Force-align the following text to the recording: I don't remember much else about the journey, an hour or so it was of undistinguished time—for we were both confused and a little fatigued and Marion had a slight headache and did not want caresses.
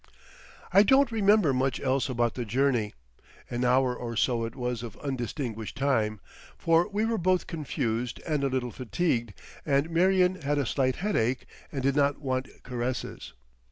I 0.73 0.81
don't 0.81 1.11
remember 1.11 1.53
much 1.53 1.79
else 1.79 2.09
about 2.09 2.33
the 2.33 2.43
journey, 2.43 2.95
an 3.51 3.63
hour 3.63 3.95
or 3.95 4.15
so 4.15 4.45
it 4.45 4.55
was 4.55 4.81
of 4.81 4.97
undistinguished 4.97 5.77
time—for 5.77 6.89
we 6.89 7.05
were 7.05 7.19
both 7.19 7.45
confused 7.45 8.19
and 8.25 8.43
a 8.43 8.49
little 8.49 8.71
fatigued 8.71 9.35
and 9.63 9.91
Marion 9.91 10.41
had 10.41 10.57
a 10.57 10.65
slight 10.65 10.95
headache 11.05 11.45
and 11.71 11.83
did 11.83 11.95
not 11.95 12.19
want 12.19 12.47
caresses. 12.63 13.33